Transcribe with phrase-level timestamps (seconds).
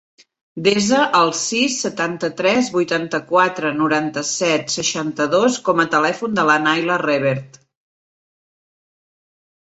[0.65, 7.61] Desa el sis, setanta-tres, vuitanta-quatre, noranta-set, seixanta-dos com a telèfon de la Nayla Revert.